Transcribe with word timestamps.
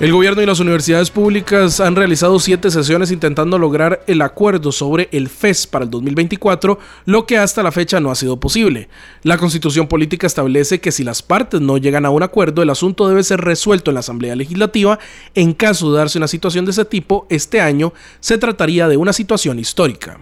El 0.00 0.12
gobierno 0.12 0.40
y 0.40 0.46
las 0.46 0.60
universidades 0.60 1.10
públicas 1.10 1.78
han 1.78 1.94
realizado 1.94 2.38
siete 2.38 2.70
sesiones 2.70 3.10
intentando 3.10 3.58
lograr 3.58 4.02
el 4.06 4.22
acuerdo 4.22 4.72
sobre 4.72 5.10
el 5.12 5.28
FES 5.28 5.66
para 5.66 5.84
el 5.84 5.90
2024, 5.90 6.78
lo 7.04 7.26
que 7.26 7.36
hasta 7.36 7.62
la 7.62 7.70
fecha 7.70 8.00
no 8.00 8.10
ha 8.10 8.14
sido 8.14 8.40
posible. 8.40 8.88
La 9.24 9.36
constitución 9.36 9.88
política 9.88 10.26
establece 10.26 10.80
que 10.80 10.90
si 10.90 11.04
las 11.04 11.20
partes 11.20 11.60
no 11.60 11.76
llegan 11.76 12.06
a 12.06 12.10
un 12.10 12.22
acuerdo, 12.22 12.62
el 12.62 12.70
asunto 12.70 13.08
debe 13.08 13.22
ser 13.22 13.42
resuelto 13.42 13.90
en 13.90 13.96
la 13.96 14.00
Asamblea 14.00 14.34
Legislativa. 14.36 14.98
En 15.34 15.52
caso 15.52 15.92
de 15.92 15.98
darse 15.98 16.16
una 16.16 16.28
situación 16.28 16.64
de 16.64 16.70
ese 16.70 16.86
tipo, 16.86 17.26
este 17.28 17.60
año 17.60 17.92
se 18.20 18.38
trataría 18.38 18.88
de 18.88 18.96
una 18.96 19.12
situación 19.12 19.58
histórica. 19.58 20.18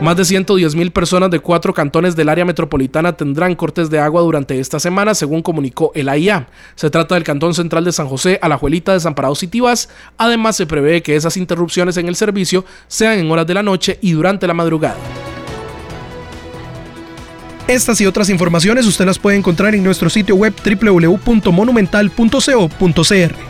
Más 0.00 0.16
de 0.16 0.24
110 0.24 0.74
mil 0.76 0.92
personas 0.92 1.30
de 1.30 1.40
cuatro 1.40 1.74
cantones 1.74 2.16
del 2.16 2.30
área 2.30 2.46
metropolitana 2.46 3.18
tendrán 3.18 3.54
cortes 3.54 3.90
de 3.90 3.98
agua 3.98 4.22
durante 4.22 4.58
esta 4.58 4.80
semana, 4.80 5.14
según 5.14 5.42
comunicó 5.42 5.92
el 5.94 6.08
AIA. 6.08 6.48
Se 6.74 6.88
trata 6.88 7.16
del 7.16 7.24
cantón 7.24 7.52
central 7.52 7.84
de 7.84 7.92
San 7.92 8.08
José, 8.08 8.38
Alajuelita, 8.40 8.94
Desamparados 8.94 9.42
y 9.42 9.48
Tibás. 9.48 9.90
Además, 10.16 10.56
se 10.56 10.66
prevé 10.66 11.02
que 11.02 11.16
esas 11.16 11.36
interrupciones 11.36 11.98
en 11.98 12.08
el 12.08 12.16
servicio 12.16 12.64
sean 12.88 13.18
en 13.18 13.30
horas 13.30 13.46
de 13.46 13.52
la 13.52 13.62
noche 13.62 13.98
y 14.00 14.12
durante 14.12 14.46
la 14.46 14.54
madrugada. 14.54 14.96
Estas 17.68 18.00
y 18.00 18.06
otras 18.06 18.30
informaciones 18.30 18.86
usted 18.86 19.04
las 19.04 19.18
puede 19.18 19.36
encontrar 19.36 19.74
en 19.74 19.84
nuestro 19.84 20.08
sitio 20.08 20.34
web 20.34 20.54
www.monumental.co.cr. 20.64 23.49